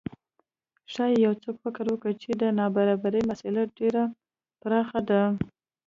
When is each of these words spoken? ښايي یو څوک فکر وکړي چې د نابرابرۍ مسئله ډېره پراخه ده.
ښايي 0.91 1.17
یو 1.25 1.33
څوک 1.43 1.55
فکر 1.63 1.85
وکړي 1.89 2.13
چې 2.21 2.29
د 2.41 2.43
نابرابرۍ 2.59 3.21
مسئله 3.31 3.61
ډېره 3.77 4.03
پراخه 4.61 4.99
ده. 5.09 5.21